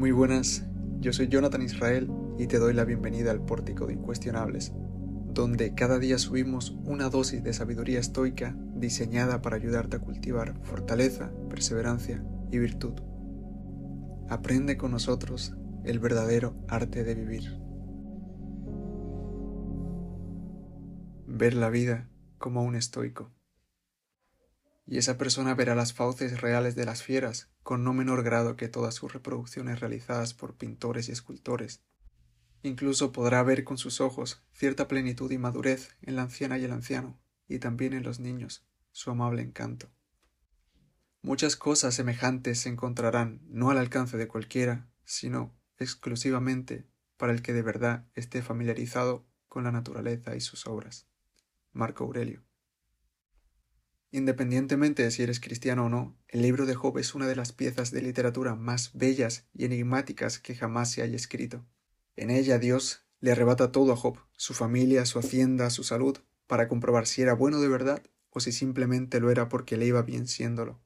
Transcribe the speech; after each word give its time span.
Muy 0.00 0.12
buenas, 0.12 0.64
yo 1.00 1.12
soy 1.12 1.28
Jonathan 1.28 1.60
Israel 1.60 2.10
y 2.38 2.46
te 2.46 2.58
doy 2.58 2.72
la 2.72 2.86
bienvenida 2.86 3.32
al 3.32 3.44
Pórtico 3.44 3.86
de 3.86 3.92
Incuestionables, 3.92 4.72
donde 5.26 5.74
cada 5.74 5.98
día 5.98 6.16
subimos 6.16 6.70
una 6.86 7.10
dosis 7.10 7.44
de 7.44 7.52
sabiduría 7.52 8.00
estoica 8.00 8.56
diseñada 8.74 9.42
para 9.42 9.56
ayudarte 9.56 9.98
a 9.98 10.00
cultivar 10.00 10.58
fortaleza, 10.62 11.30
perseverancia 11.50 12.24
y 12.50 12.56
virtud. 12.56 12.94
Aprende 14.30 14.78
con 14.78 14.92
nosotros 14.92 15.54
el 15.84 15.98
verdadero 15.98 16.56
arte 16.66 17.04
de 17.04 17.14
vivir. 17.14 17.60
Ver 21.26 21.52
la 21.52 21.68
vida 21.68 22.08
como 22.38 22.62
un 22.62 22.74
estoico. 22.74 23.34
Y 24.86 24.96
esa 24.96 25.18
persona 25.18 25.54
verá 25.54 25.74
las 25.74 25.92
fauces 25.92 26.40
reales 26.40 26.74
de 26.74 26.86
las 26.86 27.02
fieras 27.02 27.49
con 27.70 27.84
no 27.84 27.92
menor 27.92 28.24
grado 28.24 28.56
que 28.56 28.68
todas 28.68 28.96
sus 28.96 29.12
reproducciones 29.12 29.78
realizadas 29.78 30.34
por 30.34 30.56
pintores 30.56 31.08
y 31.08 31.12
escultores. 31.12 31.84
Incluso 32.64 33.12
podrá 33.12 33.44
ver 33.44 33.62
con 33.62 33.78
sus 33.78 34.00
ojos 34.00 34.42
cierta 34.52 34.88
plenitud 34.88 35.30
y 35.30 35.38
madurez 35.38 35.96
en 36.02 36.16
la 36.16 36.22
anciana 36.22 36.58
y 36.58 36.64
el 36.64 36.72
anciano, 36.72 37.20
y 37.46 37.60
también 37.60 37.92
en 37.92 38.02
los 38.02 38.18
niños, 38.18 38.66
su 38.90 39.12
amable 39.12 39.42
encanto. 39.42 39.88
Muchas 41.22 41.54
cosas 41.54 41.94
semejantes 41.94 42.58
se 42.58 42.70
encontrarán 42.70 43.40
no 43.44 43.70
al 43.70 43.78
alcance 43.78 44.16
de 44.16 44.26
cualquiera, 44.26 44.90
sino 45.04 45.56
exclusivamente 45.78 46.88
para 47.16 47.32
el 47.32 47.40
que 47.40 47.52
de 47.52 47.62
verdad 47.62 48.04
esté 48.14 48.42
familiarizado 48.42 49.28
con 49.46 49.62
la 49.62 49.70
naturaleza 49.70 50.34
y 50.34 50.40
sus 50.40 50.66
obras. 50.66 51.06
Marco 51.70 52.02
Aurelio. 52.02 52.42
Independientemente 54.12 55.04
de 55.04 55.10
si 55.12 55.22
eres 55.22 55.38
cristiano 55.38 55.86
o 55.86 55.88
no, 55.88 56.18
el 56.26 56.42
libro 56.42 56.66
de 56.66 56.74
Job 56.74 56.98
es 56.98 57.14
una 57.14 57.28
de 57.28 57.36
las 57.36 57.52
piezas 57.52 57.92
de 57.92 58.02
literatura 58.02 58.56
más 58.56 58.90
bellas 58.92 59.46
y 59.54 59.64
enigmáticas 59.64 60.40
que 60.40 60.56
jamás 60.56 60.90
se 60.90 61.02
haya 61.02 61.14
escrito. 61.14 61.64
En 62.16 62.30
ella 62.30 62.58
Dios 62.58 63.06
le 63.20 63.30
arrebata 63.30 63.70
todo 63.70 63.92
a 63.92 63.96
Job, 63.96 64.18
su 64.36 64.52
familia, 64.52 65.06
su 65.06 65.20
hacienda, 65.20 65.70
su 65.70 65.84
salud, 65.84 66.18
para 66.48 66.66
comprobar 66.66 67.06
si 67.06 67.22
era 67.22 67.34
bueno 67.34 67.60
de 67.60 67.68
verdad 67.68 68.02
o 68.30 68.40
si 68.40 68.50
simplemente 68.50 69.20
lo 69.20 69.30
era 69.30 69.48
porque 69.48 69.76
le 69.76 69.86
iba 69.86 70.02
bien 70.02 70.26
siéndolo. 70.26 70.80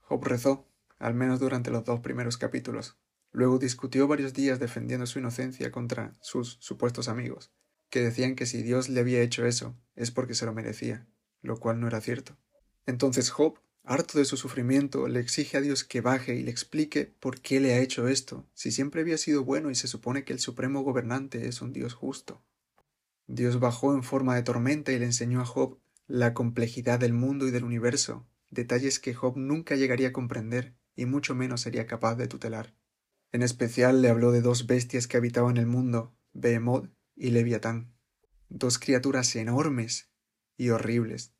Job 0.00 0.24
rezó, 0.24 0.68
al 0.98 1.14
menos 1.14 1.38
durante 1.38 1.70
los 1.70 1.84
dos 1.84 2.00
primeros 2.00 2.38
capítulos. 2.38 2.98
Luego 3.30 3.58
discutió 3.58 4.08
varios 4.08 4.32
días 4.32 4.58
defendiendo 4.58 5.06
su 5.06 5.20
inocencia 5.20 5.70
contra 5.70 6.12
sus 6.20 6.56
supuestos 6.60 7.08
amigos, 7.08 7.52
que 7.88 8.00
decían 8.00 8.34
que 8.34 8.46
si 8.46 8.62
Dios 8.62 8.88
le 8.88 9.00
había 9.00 9.20
hecho 9.20 9.46
eso 9.46 9.76
es 9.94 10.10
porque 10.10 10.34
se 10.34 10.46
lo 10.46 10.52
merecía, 10.52 11.06
lo 11.40 11.58
cual 11.58 11.78
no 11.78 11.86
era 11.86 12.00
cierto. 12.00 12.36
Entonces 12.86 13.30
Job, 13.30 13.58
harto 13.82 14.18
de 14.18 14.24
su 14.24 14.36
sufrimiento, 14.36 15.08
le 15.08 15.20
exige 15.20 15.56
a 15.56 15.60
Dios 15.60 15.84
que 15.84 16.00
baje 16.00 16.36
y 16.36 16.42
le 16.42 16.50
explique 16.50 17.06
por 17.20 17.40
qué 17.40 17.60
le 17.60 17.74
ha 17.74 17.80
hecho 17.80 18.08
esto, 18.08 18.46
si 18.54 18.70
siempre 18.70 19.00
había 19.00 19.18
sido 19.18 19.44
bueno 19.44 19.70
y 19.70 19.74
se 19.74 19.88
supone 19.88 20.24
que 20.24 20.32
el 20.32 20.38
supremo 20.38 20.82
gobernante 20.82 21.48
es 21.48 21.62
un 21.62 21.72
Dios 21.72 21.94
justo. 21.94 22.42
Dios 23.26 23.58
bajó 23.58 23.94
en 23.94 24.02
forma 24.02 24.34
de 24.34 24.42
tormenta 24.42 24.92
y 24.92 24.98
le 24.98 25.06
enseñó 25.06 25.40
a 25.40 25.46
Job 25.46 25.78
la 26.06 26.34
complejidad 26.34 26.98
del 26.98 27.14
mundo 27.14 27.48
y 27.48 27.50
del 27.50 27.64
universo, 27.64 28.26
detalles 28.50 28.98
que 28.98 29.14
Job 29.14 29.36
nunca 29.36 29.76
llegaría 29.76 30.08
a 30.08 30.12
comprender 30.12 30.74
y 30.94 31.06
mucho 31.06 31.34
menos 31.34 31.62
sería 31.62 31.86
capaz 31.86 32.16
de 32.16 32.28
tutelar. 32.28 32.74
En 33.32 33.42
especial 33.42 34.02
le 34.02 34.10
habló 34.10 34.30
de 34.30 34.42
dos 34.42 34.66
bestias 34.66 35.08
que 35.08 35.16
habitaban 35.16 35.56
el 35.56 35.66
mundo, 35.66 36.14
Behemoth 36.34 36.90
y 37.16 37.30
Leviatán, 37.30 37.92
dos 38.48 38.78
criaturas 38.78 39.34
enormes 39.34 40.10
y 40.56 40.68
horribles, 40.68 41.33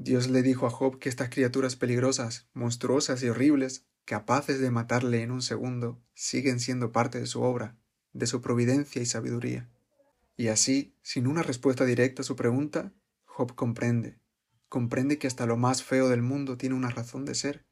Dios 0.00 0.28
le 0.28 0.42
dijo 0.42 0.64
a 0.64 0.70
Job 0.70 1.00
que 1.00 1.08
estas 1.08 1.28
criaturas 1.28 1.74
peligrosas, 1.74 2.46
monstruosas 2.54 3.20
y 3.24 3.30
horribles, 3.30 3.84
capaces 4.04 4.60
de 4.60 4.70
matarle 4.70 5.22
en 5.22 5.32
un 5.32 5.42
segundo, 5.42 6.00
siguen 6.14 6.60
siendo 6.60 6.92
parte 6.92 7.18
de 7.18 7.26
su 7.26 7.42
obra, 7.42 7.76
de 8.12 8.28
su 8.28 8.40
providencia 8.40 9.02
y 9.02 9.06
sabiduría. 9.06 9.68
Y 10.36 10.48
así, 10.48 10.94
sin 11.02 11.26
una 11.26 11.42
respuesta 11.42 11.84
directa 11.84 12.22
a 12.22 12.24
su 12.24 12.36
pregunta, 12.36 12.92
Job 13.24 13.56
comprende, 13.56 14.20
comprende 14.68 15.18
que 15.18 15.26
hasta 15.26 15.46
lo 15.46 15.56
más 15.56 15.82
feo 15.82 16.08
del 16.08 16.22
mundo 16.22 16.56
tiene 16.56 16.76
una 16.76 16.90
razón 16.90 17.24
de 17.24 17.34
ser, 17.34 17.66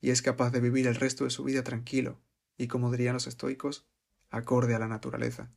y 0.00 0.10
es 0.10 0.22
capaz 0.22 0.50
de 0.50 0.60
vivir 0.60 0.86
el 0.86 0.94
resto 0.94 1.24
de 1.24 1.30
su 1.30 1.42
vida 1.42 1.64
tranquilo, 1.64 2.20
y 2.56 2.68
como 2.68 2.92
dirían 2.92 3.14
los 3.14 3.26
estoicos, 3.26 3.88
acorde 4.30 4.76
a 4.76 4.78
la 4.78 4.86
naturaleza. 4.86 5.50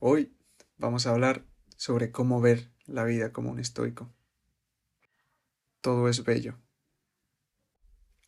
Hoy 0.00 0.36
vamos 0.78 1.06
a 1.06 1.10
hablar 1.10 1.46
sobre 1.76 2.10
cómo 2.10 2.40
ver 2.40 2.72
la 2.86 3.04
vida 3.04 3.32
como 3.32 3.52
un 3.52 3.60
estoico 3.60 4.12
todo 5.84 6.08
es 6.08 6.24
bello. 6.24 6.58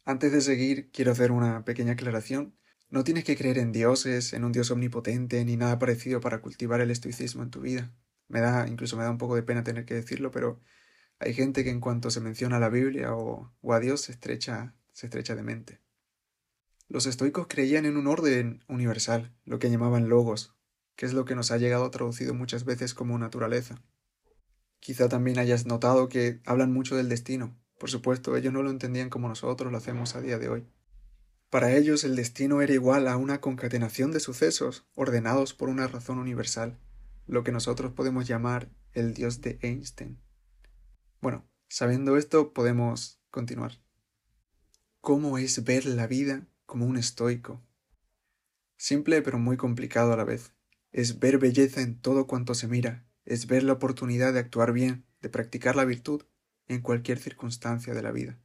Antes 0.05 0.31
de 0.31 0.43
seguir, 0.43 0.91
quiero 0.93 1.13
hacer 1.13 1.33
una 1.33 1.65
pequeña 1.65 1.95
aclaración. 1.95 2.55
No 2.91 3.03
tienes 3.03 3.25
que 3.25 3.35
creer 3.35 3.57
en 3.57 3.73
dioses, 3.73 4.35
en 4.35 4.45
un 4.45 4.53
dios 4.53 4.71
omnipotente, 4.71 5.43
ni 5.43 5.57
nada 5.57 5.79
parecido 5.79 6.21
para 6.21 6.43
cultivar 6.43 6.83
el 6.83 6.91
estoicismo 6.91 7.43
en 7.43 7.51
tu 7.51 7.63
vida. 7.63 7.95
Me 8.29 8.43
da, 8.43 8.69
incluso 8.69 8.99
me 8.99 9.05
da 9.05 9.11
un 9.11 9.17
poco 9.17 9.37
de 9.37 9.43
pena 9.43 9.65
tener 9.65 9.87
que 9.87 9.95
decirlo, 9.95 10.31
pero 10.31 10.61
hay 11.19 11.33
gente 11.33 11.65
que 11.65 11.71
en 11.71 11.81
cuanto 11.81 12.11
se 12.11 12.21
menciona 12.21 12.61
la 12.61 12.69
Biblia 12.69 13.15
o, 13.15 13.51
o 13.63 13.73
a 13.73 13.81
Dios 13.81 14.03
se 14.03 14.13
estrecha, 14.13 14.75
se 14.93 15.07
estrecha 15.07 15.35
de 15.35 15.43
mente. 15.43 15.81
Los 16.89 17.07
estoicos 17.07 17.47
creían 17.49 17.87
en 17.87 17.97
un 17.97 18.07
orden 18.07 18.65
universal, 18.69 19.35
lo 19.47 19.59
que 19.59 19.71
llamaban 19.71 20.11
logos, 20.11 20.55
que 20.95 21.07
es 21.07 21.15
lo 21.15 21.25
que 21.25 21.35
nos 21.35 21.51
ha 21.51 21.57
llegado 21.57 21.91
traducido 21.91 22.35
muchas 22.35 22.67
veces 22.67 22.93
como 22.93 23.19
naturaleza. 23.19 23.83
Quizá 24.81 25.09
también 25.09 25.39
hayas 25.39 25.67
notado 25.67 26.09
que 26.09 26.41
hablan 26.45 26.73
mucho 26.73 26.97
del 26.97 27.09
destino. 27.09 27.57
Por 27.79 27.91
supuesto, 27.91 28.37
ellos 28.37 28.53
no 28.53 28.63
lo 28.63 28.71
entendían 28.71 29.11
como 29.11 29.29
nosotros 29.29 29.71
lo 29.71 29.79
hacemos 29.79 30.15
a 30.17 30.21
día 30.21 30.39
de 30.39 30.49
hoy. 30.49 30.67
Para 31.51 31.75
ellos 31.75 32.05
el 32.05 32.17
destino 32.17 32.61
era 32.61 32.73
igual 32.73 33.07
a 33.09 33.17
una 33.17 33.41
concatenación 33.41 34.11
de 34.11 34.21
sucesos 34.21 34.87
ordenados 34.95 35.55
por 35.55 35.69
una 35.69 35.87
razón 35.87 36.19
universal, 36.19 36.79
lo 37.27 37.45
que 37.45 37.53
nosotros 37.53 37.93
podemos 37.93 38.27
llamar 38.27 38.71
el 38.93 39.15
Dios 39.15 39.41
de 39.41 39.59
Einstein. 39.63 40.21
Bueno, 41.21 41.49
sabiendo 41.69 42.17
esto 42.17 42.53
podemos 42.53 43.21
continuar. 43.31 43.81
¿Cómo 45.01 45.39
es 45.39 45.63
ver 45.65 45.87
la 45.87 46.07
vida 46.07 46.49
como 46.67 46.87
un 46.87 46.97
estoico? 46.97 47.63
Simple 48.77 49.23
pero 49.23 49.39
muy 49.39 49.57
complicado 49.57 50.13
a 50.13 50.17
la 50.17 50.25
vez. 50.25 50.53
Es 50.91 51.19
ver 51.19 51.39
belleza 51.39 51.81
en 51.81 52.01
todo 52.01 52.27
cuanto 52.27 52.55
se 52.55 52.69
mira, 52.69 53.07
es 53.27 53.47
ver 53.47 53.65
la 53.65 53.75
oportunidad 53.75 54.33
de 54.33 54.39
actuar 54.39 54.73
bien, 54.73 55.05
de 55.21 55.29
practicar 55.29 55.77
la 55.77 55.85
virtud 55.85 56.23
en 56.69 56.81
cualquier 56.81 57.19
circunstancia 57.19 57.93
de 57.93 58.03
la 58.03 58.13
vida. 58.13 58.39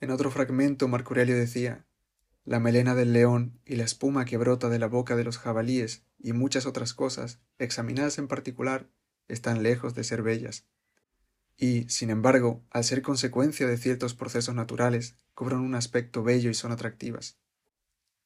En 0.00 0.10
otro 0.10 0.30
fragmento 0.30 0.86
Marco 0.86 1.10
Aurelio 1.10 1.36
decía 1.36 1.86
La 2.44 2.60
melena 2.60 2.94
del 2.94 3.12
león 3.12 3.58
y 3.64 3.76
la 3.76 3.84
espuma 3.84 4.24
que 4.24 4.36
brota 4.36 4.68
de 4.68 4.78
la 4.78 4.86
boca 4.86 5.16
de 5.16 5.24
los 5.24 5.38
jabalíes 5.38 6.04
y 6.18 6.32
muchas 6.32 6.66
otras 6.66 6.94
cosas, 6.94 7.40
examinadas 7.58 8.18
en 8.18 8.28
particular, 8.28 8.88
están 9.28 9.62
lejos 9.62 9.94
de 9.94 10.04
ser 10.04 10.22
bellas. 10.22 10.66
Y, 11.56 11.88
sin 11.88 12.10
embargo, 12.10 12.64
al 12.70 12.84
ser 12.84 13.02
consecuencia 13.02 13.66
de 13.66 13.76
ciertos 13.76 14.14
procesos 14.14 14.54
naturales, 14.54 15.16
cobran 15.34 15.60
un 15.60 15.74
aspecto 15.74 16.22
bello 16.22 16.50
y 16.50 16.54
son 16.54 16.72
atractivas. 16.72 17.38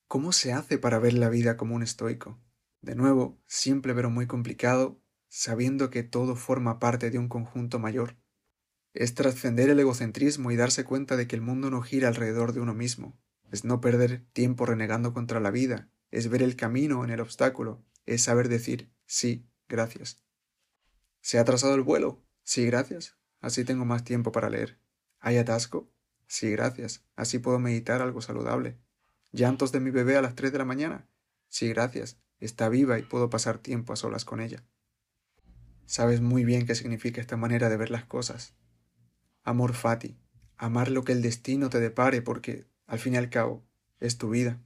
¿Cómo 0.07 0.33
se 0.33 0.53
hace 0.53 0.79
para 0.79 0.99
ver 0.99 1.15
la 1.15 1.29
vida 1.29 1.57
como 1.57 1.75
un 1.75 1.83
estoico? 1.83 2.39
De 2.81 2.95
nuevo, 2.95 3.41
simple 3.47 3.95
pero 3.95 4.11
muy 4.11 4.27
complicado, 4.27 5.01
sabiendo 5.37 5.91
que 5.91 6.05
todo 6.05 6.37
forma 6.37 6.79
parte 6.79 7.11
de 7.11 7.19
un 7.19 7.29
conjunto 7.29 7.81
mayor. 7.81 8.15
Es 8.93 9.17
trascender 9.17 9.69
el 9.69 9.81
egocentrismo 9.81 10.53
y 10.53 10.57
darse 10.57 10.85
cuenta 10.85 11.17
de 11.17 11.27
que 11.27 11.35
el 11.35 11.43
mundo 11.43 11.71
no 11.71 11.83
gira 11.83 12.07
alrededor 12.07 12.53
de 12.53 12.61
uno 12.61 12.73
mismo. 12.73 13.19
Es 13.51 13.65
no 13.65 13.81
perder 13.81 14.25
tiempo 14.33 14.65
renegando 14.65 15.13
contra 15.13 15.41
la 15.41 15.51
vida, 15.51 15.89
es 16.13 16.29
ver 16.29 16.41
el 16.41 16.55
camino 16.55 17.03
en 17.03 17.11
el 17.11 17.21
obstáculo, 17.21 17.85
es 18.07 18.23
saber 18.23 18.49
decir 18.49 18.93
sí, 19.07 19.45
gracias. 19.69 20.23
¿Se 21.21 21.39
ha 21.39 21.41
atrasado 21.41 21.75
el 21.75 21.83
vuelo? 21.83 22.23
Sí, 22.45 22.65
gracias. 22.67 23.17
Así 23.41 23.65
tengo 23.65 23.85
más 23.85 24.05
tiempo 24.05 24.31
para 24.31 24.51
leer. 24.51 24.79
¿Hay 25.19 25.37
atasco? 25.37 25.91
Sí, 26.29 26.53
gracias. 26.53 27.05
Así 27.17 27.41
puedo 27.41 27.59
meditar 27.59 28.03
algo 28.03 28.23
saludable. 28.23 28.79
¿Llantos 29.33 29.73
de 29.73 29.81
mi 29.81 29.91
bebé 29.91 30.17
a 30.17 30.23
las 30.23 30.37
tres 30.37 30.53
de 30.53 30.59
la 30.59 30.65
mañana? 30.65 31.09
Sí, 31.49 31.71
gracias. 31.71 32.21
Está 32.39 32.69
viva 32.69 33.01
y 33.01 33.03
puedo 33.03 33.31
pasar 33.31 33.59
tiempo 33.59 33.93
a 33.93 33.97
solas 33.97 34.25
con 34.25 34.39
ella. 34.41 34.65
Sabes 35.87 36.21
muy 36.21 36.45
bien 36.45 36.67
qué 36.67 36.75
significa 36.75 37.21
esta 37.21 37.37
manera 37.37 37.69
de 37.69 37.77
ver 37.77 37.91
las 37.91 38.05
cosas. 38.05 38.55
Amor 39.43 39.75
fati, 39.75 40.19
amar 40.57 40.91
lo 40.91 41.05
que 41.05 41.13
el 41.13 41.23
destino 41.23 41.69
te 41.69 41.81
depare 41.81 42.23
porque, 42.23 42.67
al 42.87 42.99
fin 42.99 43.15
y 43.15 43.17
al 43.19 43.29
cabo, 43.29 43.67
es 44.01 44.17
tu 44.17 44.31
vida. 44.31 44.63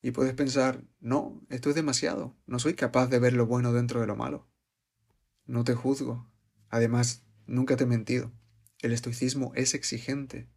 Y 0.00 0.12
puedes 0.12 0.34
pensar, 0.34 0.84
no, 1.00 1.40
esto 1.48 1.70
es 1.70 1.74
demasiado, 1.74 2.36
no 2.46 2.58
soy 2.58 2.74
capaz 2.74 3.08
de 3.08 3.18
ver 3.18 3.32
lo 3.32 3.46
bueno 3.46 3.72
dentro 3.72 4.00
de 4.00 4.06
lo 4.06 4.16
malo. 4.16 4.48
No 5.46 5.64
te 5.64 5.74
juzgo. 5.74 6.30
Además, 6.68 7.24
nunca 7.46 7.76
te 7.76 7.84
he 7.84 7.86
mentido. 7.86 8.32
El 8.80 8.92
estoicismo 8.92 9.52
es 9.54 9.74
exigente, 9.74 10.48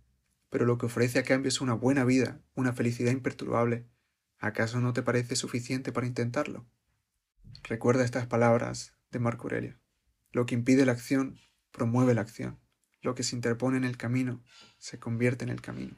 pero 0.50 0.66
lo 0.66 0.78
que 0.78 0.86
ofrece 0.86 1.20
a 1.20 1.24
cambio 1.24 1.50
es 1.50 1.60
una 1.60 1.74
buena 1.74 2.06
vida, 2.06 2.42
una 2.54 2.74
felicidad 2.74 3.12
imperturbable. 3.12 3.88
¿Acaso 4.38 4.80
no 4.80 4.94
te 4.94 5.04
parece 5.04 5.36
suficiente 5.36 5.92
para 5.92 6.08
intentarlo? 6.08 6.66
Recuerda 7.64 8.04
estas 8.04 8.28
palabras 8.28 8.95
de 9.12 9.20
Marco 9.20 9.44
Aurelio. 9.44 9.80
Lo 10.32 10.46
que 10.46 10.56
impide 10.56 10.86
la 10.86 10.94
acción 10.94 11.40
promueve 11.72 12.14
la 12.14 12.22
acción. 12.22 12.60
Lo 13.02 13.16
que 13.16 13.24
se 13.24 13.36
interpone 13.36 13.78
en 13.78 13.84
el 13.84 13.98
camino 13.98 14.44
se 14.78 15.00
convierte 15.00 15.44
en 15.44 15.50
el 15.50 15.62
camino. 15.62 15.98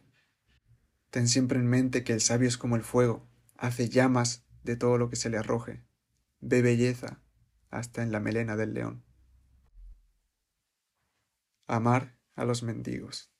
Ten 1.09 1.27
siempre 1.27 1.59
en 1.59 1.67
mente 1.67 2.03
que 2.03 2.13
el 2.13 2.21
sabio 2.21 2.47
es 2.47 2.57
como 2.57 2.75
el 2.75 2.83
fuego. 2.83 3.27
hace 3.55 3.89
llamas 3.89 4.45
de 4.63 4.75
todo 4.75 4.97
lo 4.97 5.09
que 5.09 5.15
se 5.15 5.31
le 5.31 5.37
arroje, 5.37 5.83
ve 6.41 6.61
belleza 6.61 7.23
hasta 7.69 8.03
en 8.03 8.11
la 8.11 8.19
melena 8.19 8.55
del 8.55 8.73
león. 8.73 9.03
Amar 11.65 12.19
a 12.35 12.45
los 12.45 12.61
mendigos. 12.63 13.31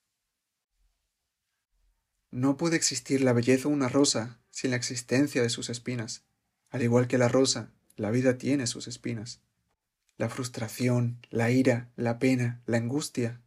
No 2.32 2.58
puede 2.58 2.76
existir 2.76 3.22
la 3.22 3.34
belleza 3.34 3.70
de 3.70 3.76
una 3.76 3.90
rosa 3.90 4.42
sin 4.50 4.72
la 4.72 4.78
existencia 4.78 5.42
de 5.42 5.50
sus 5.50 5.70
espinas. 5.70 6.26
Al 6.70 6.82
igual 6.82 7.08
que 7.08 7.18
la 7.18 7.30
rosa, 7.30 7.74
la 7.96 8.12
vida 8.12 8.38
tiene 8.38 8.68
sus 8.68 8.88
espinas. 8.88 9.42
La 10.18 10.30
frustración, 10.30 11.20
la 11.30 11.52
ira, 11.52 11.92
la 11.96 12.20
pena, 12.20 12.62
la 12.66 12.78
angustia, 12.78 13.42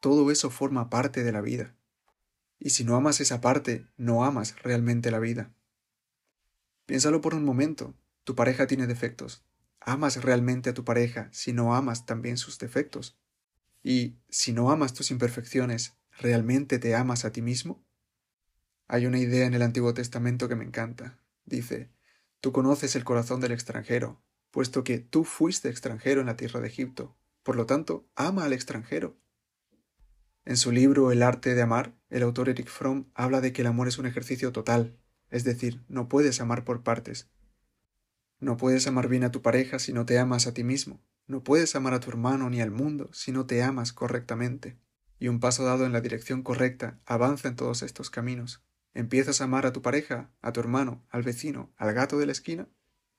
todo 0.00 0.30
eso 0.30 0.50
forma 0.50 0.90
parte 0.90 1.24
de 1.24 1.32
la 1.32 1.40
vida. 1.40 1.74
Y 2.58 2.70
si 2.70 2.84
no 2.84 2.94
amas 2.94 3.20
esa 3.20 3.40
parte, 3.40 3.86
no 3.96 4.24
amas 4.24 4.54
realmente 4.62 5.10
la 5.10 5.18
vida. 5.18 5.50
Piénsalo 6.86 7.20
por 7.20 7.34
un 7.34 7.44
momento. 7.44 7.94
Tu 8.24 8.34
pareja 8.34 8.66
tiene 8.66 8.86
defectos. 8.86 9.44
¿Amas 9.80 10.22
realmente 10.22 10.70
a 10.70 10.74
tu 10.74 10.84
pareja 10.84 11.28
si 11.32 11.54
no 11.54 11.74
amas 11.74 12.04
también 12.04 12.36
sus 12.36 12.58
defectos? 12.58 13.18
Y 13.82 14.18
si 14.28 14.52
no 14.52 14.70
amas 14.70 14.92
tus 14.92 15.10
imperfecciones, 15.10 15.94
¿realmente 16.18 16.78
te 16.78 16.94
amas 16.94 17.24
a 17.24 17.32
ti 17.32 17.40
mismo? 17.40 17.82
Hay 18.88 19.06
una 19.06 19.18
idea 19.18 19.46
en 19.46 19.54
el 19.54 19.62
Antiguo 19.62 19.94
Testamento 19.94 20.48
que 20.48 20.56
me 20.56 20.64
encanta. 20.64 21.18
Dice, 21.46 21.90
tú 22.40 22.52
conoces 22.52 22.94
el 22.96 23.04
corazón 23.04 23.40
del 23.40 23.52
extranjero, 23.52 24.20
puesto 24.50 24.84
que 24.84 24.98
tú 24.98 25.24
fuiste 25.24 25.68
extranjero 25.68 26.20
en 26.20 26.26
la 26.26 26.36
tierra 26.36 26.60
de 26.60 26.68
Egipto. 26.68 27.16
Por 27.42 27.56
lo 27.56 27.66
tanto, 27.66 28.08
ama 28.14 28.44
al 28.44 28.52
extranjero. 28.52 29.16
En 30.44 30.56
su 30.56 30.72
libro 30.72 31.12
El 31.12 31.22
arte 31.22 31.54
de 31.54 31.62
amar, 31.62 31.94
el 32.08 32.22
autor 32.22 32.48
Eric 32.48 32.68
Fromm 32.68 33.10
habla 33.14 33.40
de 33.40 33.52
que 33.52 33.62
el 33.62 33.68
amor 33.68 33.88
es 33.88 33.98
un 33.98 34.06
ejercicio 34.06 34.52
total, 34.52 34.98
es 35.28 35.44
decir, 35.44 35.84
no 35.88 36.08
puedes 36.08 36.40
amar 36.40 36.64
por 36.64 36.82
partes. 36.82 37.30
No 38.40 38.56
puedes 38.56 38.86
amar 38.86 39.08
bien 39.08 39.22
a 39.24 39.30
tu 39.30 39.42
pareja 39.42 39.78
si 39.78 39.92
no 39.92 40.06
te 40.06 40.18
amas 40.18 40.46
a 40.46 40.54
ti 40.54 40.64
mismo. 40.64 41.02
No 41.26 41.44
puedes 41.44 41.76
amar 41.76 41.94
a 41.94 42.00
tu 42.00 42.10
hermano 42.10 42.50
ni 42.50 42.60
al 42.60 42.70
mundo 42.70 43.10
si 43.12 43.32
no 43.32 43.46
te 43.46 43.62
amas 43.62 43.92
correctamente. 43.92 44.78
Y 45.18 45.28
un 45.28 45.38
paso 45.38 45.62
dado 45.64 45.84
en 45.84 45.92
la 45.92 46.00
dirección 46.00 46.42
correcta 46.42 47.00
avanza 47.04 47.48
en 47.48 47.56
todos 47.56 47.82
estos 47.82 48.10
caminos. 48.10 48.64
Empiezas 48.94 49.40
a 49.40 49.44
amar 49.44 49.66
a 49.66 49.72
tu 49.72 49.82
pareja, 49.82 50.32
a 50.40 50.52
tu 50.52 50.60
hermano, 50.60 51.06
al 51.10 51.22
vecino, 51.22 51.72
al 51.76 51.92
gato 51.92 52.18
de 52.18 52.26
la 52.26 52.32
esquina, 52.32 52.68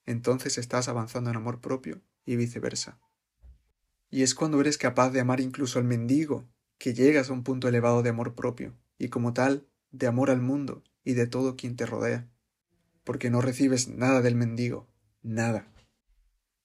entonces 0.05 0.57
estás 0.57 0.87
avanzando 0.87 1.29
en 1.29 1.35
amor 1.35 1.61
propio 1.61 2.01
y 2.25 2.35
viceversa. 2.35 2.99
Y 4.09 4.23
es 4.23 4.35
cuando 4.35 4.59
eres 4.59 4.77
capaz 4.77 5.11
de 5.11 5.21
amar 5.21 5.39
incluso 5.39 5.79
al 5.79 5.85
mendigo 5.85 6.47
que 6.77 6.93
llegas 6.93 7.29
a 7.29 7.33
un 7.33 7.43
punto 7.43 7.67
elevado 7.67 8.03
de 8.03 8.09
amor 8.09 8.35
propio 8.35 8.75
y 8.97 9.09
como 9.09 9.33
tal 9.33 9.67
de 9.91 10.07
amor 10.07 10.29
al 10.29 10.41
mundo 10.41 10.83
y 11.03 11.13
de 11.13 11.27
todo 11.27 11.55
quien 11.55 11.75
te 11.75 11.85
rodea, 11.85 12.29
porque 13.03 13.29
no 13.29 13.41
recibes 13.41 13.87
nada 13.87 14.21
del 14.21 14.35
mendigo, 14.35 14.87
nada. 15.21 15.67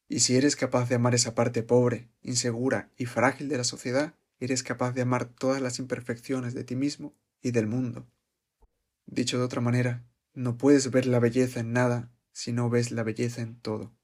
Y 0.08 0.20
si 0.20 0.36
eres 0.36 0.56
capaz 0.56 0.88
de 0.88 0.94
amar 0.94 1.14
esa 1.14 1.34
parte 1.34 1.62
pobre, 1.62 2.08
insegura 2.22 2.90
y 2.96 3.06
frágil 3.06 3.48
de 3.48 3.58
la 3.58 3.64
sociedad, 3.64 4.14
eres 4.38 4.62
capaz 4.62 4.92
de 4.92 5.02
amar 5.02 5.26
todas 5.26 5.60
las 5.60 5.78
imperfecciones 5.78 6.54
de 6.54 6.64
ti 6.64 6.76
mismo 6.76 7.14
y 7.42 7.50
del 7.50 7.66
mundo. 7.66 8.06
Dicho 9.06 9.38
de 9.38 9.44
otra 9.44 9.60
manera, 9.60 10.04
no 10.34 10.58
puedes 10.58 10.90
ver 10.90 11.06
la 11.06 11.18
belleza 11.18 11.60
en 11.60 11.72
nada 11.72 12.10
si 12.36 12.52
no 12.52 12.68
ves 12.68 12.90
la 12.90 13.02
belleza 13.02 13.40
en 13.40 13.58
todo. 13.58 13.96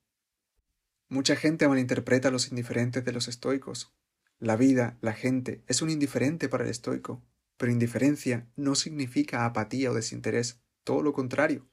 Mucha 1.11 1.37
gente 1.37 1.69
malinterpreta 1.69 2.31
los 2.31 2.49
indiferentes 2.49 3.05
de 3.05 3.13
los 3.13 3.29
estoicos. 3.29 3.95
La 4.39 4.57
vida, 4.57 4.97
la 5.03 5.13
gente, 5.13 5.63
es 5.67 5.83
un 5.83 5.91
indiferente 5.91 6.49
para 6.49 6.65
el 6.65 6.71
estoico, 6.71 7.23
pero 7.59 7.71
indiferencia 7.71 8.49
no 8.57 8.75
significa 8.75 9.45
apatía 9.45 9.91
o 9.91 9.95
desinterés, 9.95 10.63
todo 10.83 11.03
lo 11.03 11.13
contrario. 11.13 11.69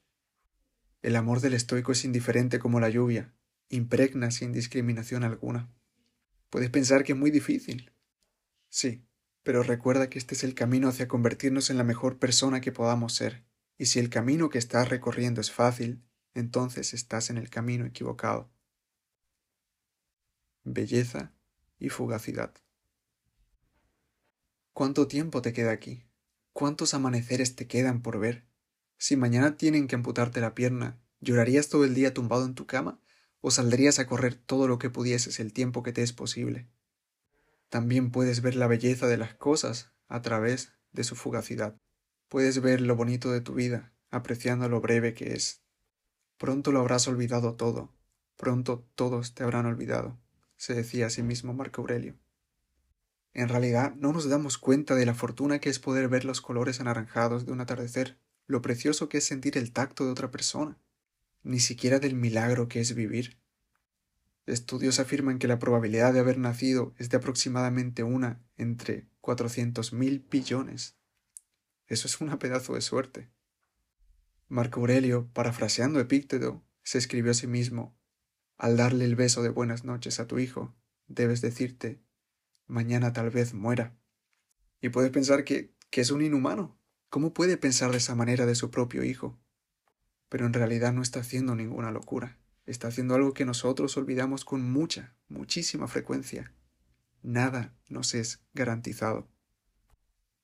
El 1.00 1.16
amor 1.16 1.40
del 1.40 1.54
estoico 1.54 1.92
es 1.92 2.04
indiferente 2.04 2.58
como 2.58 2.78
la 2.78 2.90
lluvia, 2.90 3.34
impregna 3.70 4.30
sin 4.30 4.52
discriminación 4.52 5.24
alguna. 5.24 5.72
Puedes 6.50 6.68
pensar 6.68 7.04
que 7.04 7.12
es 7.12 7.18
muy 7.18 7.30
difícil. 7.30 7.90
Sí, 8.68 9.06
pero 9.42 9.62
recuerda 9.62 10.10
que 10.10 10.18
este 10.18 10.34
es 10.34 10.44
el 10.44 10.54
camino 10.54 10.88
hacia 10.88 11.08
convertirnos 11.08 11.70
en 11.70 11.78
la 11.78 11.84
mejor 11.84 12.18
persona 12.18 12.60
que 12.60 12.70
podamos 12.70 13.14
ser, 13.14 13.46
y 13.78 13.86
si 13.86 13.98
el 13.98 14.10
camino 14.10 14.50
que 14.50 14.58
estás 14.58 14.90
recorriendo 14.90 15.40
es 15.40 15.50
fácil, 15.50 16.04
entonces 16.34 16.94
estás 16.94 17.30
en 17.30 17.36
el 17.36 17.50
camino 17.50 17.86
equivocado. 17.86 18.50
Belleza 20.64 21.32
y 21.78 21.88
fugacidad. 21.88 22.54
¿Cuánto 24.72 25.08
tiempo 25.08 25.42
te 25.42 25.52
queda 25.52 25.72
aquí? 25.72 26.06
¿Cuántos 26.52 26.94
amaneceres 26.94 27.56
te 27.56 27.66
quedan 27.66 28.02
por 28.02 28.18
ver? 28.18 28.44
Si 28.98 29.16
mañana 29.16 29.56
tienen 29.56 29.88
que 29.88 29.94
amputarte 29.94 30.40
la 30.40 30.54
pierna, 30.54 31.00
¿llorarías 31.20 31.68
todo 31.68 31.84
el 31.84 31.94
día 31.94 32.14
tumbado 32.14 32.44
en 32.44 32.54
tu 32.54 32.66
cama 32.66 33.00
o 33.40 33.50
saldrías 33.50 33.98
a 33.98 34.06
correr 34.06 34.34
todo 34.34 34.68
lo 34.68 34.78
que 34.78 34.90
pudieses 34.90 35.40
el 35.40 35.52
tiempo 35.52 35.82
que 35.82 35.92
te 35.92 36.02
es 36.02 36.12
posible? 36.12 36.68
También 37.68 38.10
puedes 38.10 38.42
ver 38.42 38.56
la 38.56 38.66
belleza 38.66 39.06
de 39.06 39.16
las 39.16 39.34
cosas 39.34 39.92
a 40.08 40.22
través 40.22 40.72
de 40.92 41.04
su 41.04 41.14
fugacidad. 41.14 41.76
Puedes 42.28 42.60
ver 42.60 42.80
lo 42.80 42.96
bonito 42.96 43.30
de 43.30 43.40
tu 43.40 43.54
vida, 43.54 43.92
apreciando 44.10 44.68
lo 44.68 44.80
breve 44.80 45.14
que 45.14 45.32
es. 45.34 45.62
Pronto 46.40 46.72
lo 46.72 46.80
habrás 46.80 47.06
olvidado 47.06 47.54
todo, 47.54 47.92
pronto 48.38 48.82
todos 48.94 49.34
te 49.34 49.42
habrán 49.42 49.66
olvidado, 49.66 50.16
se 50.56 50.72
decía 50.72 51.08
a 51.08 51.10
sí 51.10 51.22
mismo 51.22 51.52
Marco 51.52 51.82
Aurelio. 51.82 52.16
En 53.34 53.50
realidad 53.50 53.94
no 53.96 54.14
nos 54.14 54.26
damos 54.26 54.56
cuenta 54.56 54.94
de 54.94 55.04
la 55.04 55.12
fortuna 55.12 55.58
que 55.58 55.68
es 55.68 55.78
poder 55.78 56.08
ver 56.08 56.24
los 56.24 56.40
colores 56.40 56.80
anaranjados 56.80 57.44
de 57.44 57.52
un 57.52 57.60
atardecer 57.60 58.16
lo 58.46 58.62
precioso 58.62 59.10
que 59.10 59.18
es 59.18 59.24
sentir 59.24 59.58
el 59.58 59.70
tacto 59.70 60.06
de 60.06 60.12
otra 60.12 60.30
persona, 60.30 60.78
ni 61.42 61.60
siquiera 61.60 61.98
del 61.98 62.14
milagro 62.14 62.68
que 62.68 62.80
es 62.80 62.94
vivir. 62.94 63.36
Estudios 64.46 64.98
afirman 64.98 65.38
que 65.38 65.46
la 65.46 65.58
probabilidad 65.58 66.14
de 66.14 66.20
haber 66.20 66.38
nacido 66.38 66.94
es 66.96 67.10
de 67.10 67.18
aproximadamente 67.18 68.02
una 68.02 68.40
entre 68.56 69.06
cuatrocientos 69.20 69.92
mil 69.92 70.24
billones. 70.30 70.96
Eso 71.86 72.08
es 72.08 72.18
una 72.22 72.38
pedazo 72.38 72.76
de 72.76 72.80
suerte. 72.80 73.28
Marco 74.50 74.80
Aurelio, 74.80 75.30
parafraseando 75.32 76.00
Epícteto, 76.00 76.62
se 76.82 76.98
escribió 76.98 77.30
a 77.30 77.34
sí 77.34 77.46
mismo 77.46 77.96
Al 78.58 78.76
darle 78.76 79.06
el 79.06 79.14
beso 79.14 79.42
de 79.42 79.48
buenas 79.48 79.84
noches 79.84 80.20
a 80.20 80.26
tu 80.26 80.38
hijo, 80.38 80.74
debes 81.06 81.40
decirte 81.40 82.02
mañana 82.66 83.12
tal 83.12 83.30
vez 83.30 83.54
muera. 83.54 83.96
Y 84.82 84.88
puedes 84.90 85.10
pensar 85.10 85.44
que, 85.44 85.72
que 85.90 86.00
es 86.00 86.10
un 86.10 86.20
inhumano, 86.20 86.80
¿Cómo 87.10 87.32
puede 87.32 87.56
pensar 87.56 87.92
de 87.92 87.98
esa 87.98 88.14
manera 88.14 88.46
de 88.46 88.54
su 88.56 88.70
propio 88.70 89.02
hijo? 89.02 89.36
Pero 90.28 90.46
en 90.46 90.52
realidad 90.52 90.92
no 90.92 91.02
está 91.02 91.20
haciendo 91.20 91.56
ninguna 91.56 91.90
locura. 91.90 92.38
Está 92.66 92.86
haciendo 92.86 93.16
algo 93.16 93.34
que 93.34 93.44
nosotros 93.44 93.96
olvidamos 93.96 94.44
con 94.44 94.70
mucha, 94.70 95.16
muchísima 95.28 95.88
frecuencia. 95.88 96.54
Nada 97.22 97.74
nos 97.88 98.14
es 98.14 98.44
garantizado. 98.54 99.28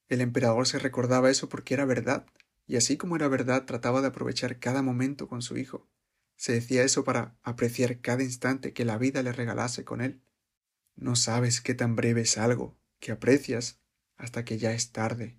El 0.09 0.21
emperador 0.21 0.67
se 0.67 0.81
recordaba 0.81 1.31
eso 1.31 1.49
porque 1.49 1.75
era 1.75 1.85
verdad, 1.85 2.27
y 2.67 2.77
así 2.77 2.97
como 2.97 3.17
era 3.17 3.29
verdad 3.29 3.65
trataba 3.65 4.01
de 4.01 4.09
aprovechar 4.09 4.59
cada 4.59 4.83
momento 4.83 5.29
con 5.29 5.43
su 5.43 5.57
hijo. 5.57 5.89
Se 6.37 6.53
decía 6.53 6.83
eso 6.83 7.05
para 7.05 7.37
apreciar 7.43 8.01
cada 8.01 8.23
instante 8.23 8.73
que 8.73 8.85
la 8.85 8.99
vida 8.99 9.23
le 9.23 9.33
regalase 9.33 9.85
con 9.85 10.01
él. 10.01 10.23
No 10.95 11.17
sabes 11.17 11.61
qué 11.61 11.75
tan 11.75 11.97
breve 11.97 12.23
es 12.23 12.39
algo 12.39 12.79
que 12.99 13.13
aprecias 13.13 13.81
hasta 14.17 14.45
que 14.45 14.59
ya 14.59 14.73
es 14.73 14.93
tarde 14.93 15.39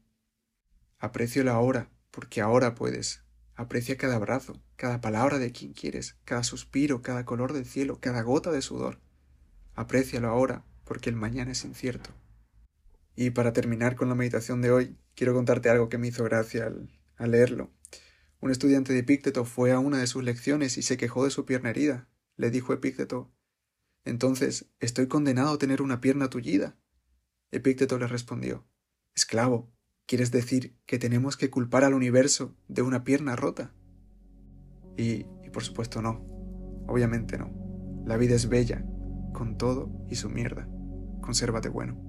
la 1.44 1.52
ahora, 1.52 1.90
porque 2.12 2.42
ahora 2.42 2.76
puedes. 2.76 3.24
Aprecia 3.56 3.98
cada 3.98 4.16
abrazo, 4.16 4.62
cada 4.76 5.02
palabra 5.02 5.40
de 5.40 5.52
quien 5.52 5.74
quieres, 5.74 6.18
cada 6.26 6.44
suspiro, 6.44 7.02
cada 7.02 7.26
color 7.26 7.54
del 7.54 7.66
cielo, 7.66 8.00
cada 8.00 8.22
gota 8.22 8.52
de 8.52 8.62
sudor. 8.62 9.00
Aprécialo 9.74 10.28
ahora, 10.28 10.64
porque 10.84 11.10
el 11.10 11.16
mañana 11.16 11.52
es 11.52 11.66
incierto. 11.66 12.12
Y 13.16 13.32
para 13.32 13.54
terminar 13.54 13.96
con 13.96 14.10
la 14.10 14.16
meditación 14.16 14.62
de 14.62 14.72
hoy, 14.72 14.98
quiero 15.16 15.34
contarte 15.34 15.70
algo 15.70 15.90
que 15.90 15.98
me 15.98 16.08
hizo 16.08 16.24
gracia 16.24 16.72
al, 17.18 17.32
leerlo. 17.32 17.72
Un 18.40 18.52
estudiante 18.52 18.94
de 18.94 19.00
Epícteto 19.00 19.46
fue 19.46 19.72
a 19.72 19.80
una 19.80 20.00
de 20.00 20.08
sus 20.08 20.24
lecciones 20.24 20.78
y 20.78 20.82
se 20.82 20.98
quejó 20.98 21.26
de 21.26 21.32
su 21.32 21.46
pierna 21.46 21.72
herida. 21.72 22.08
Le 22.36 22.52
dijo 22.52 22.74
Epícteto, 22.74 23.34
Entonces, 24.06 24.70
¿estoy 24.80 25.08
condenado 25.08 25.54
a 25.54 25.58
tener 25.58 25.82
una 25.82 26.02
pierna 26.02 26.30
tullida? 26.30 26.78
Epícteto 27.52 27.98
le 27.98 28.08
respondió, 28.08 28.68
Esclavo, 29.16 29.74
¿Quieres 30.08 30.32
decir 30.32 30.80
que 30.86 31.00
tenemos 31.00 31.36
que 31.36 31.50
culpar 31.50 31.84
al 31.84 31.94
universo 31.94 32.56
de 32.70 32.82
una 32.82 33.04
pierna 33.04 33.36
rota? 33.36 33.74
Y, 34.96 35.26
y, 35.44 35.50
por 35.52 35.66
supuesto 35.66 36.02
no, 36.02 36.26
obviamente 36.88 37.38
no. 37.38 37.52
La 38.06 38.16
vida 38.16 38.34
es 38.34 38.48
bella, 38.48 38.86
con 39.34 39.58
todo 39.58 39.92
y 40.10 40.16
su 40.16 40.30
mierda. 40.30 40.70
Consérvate 41.20 41.68
bueno. 41.68 42.07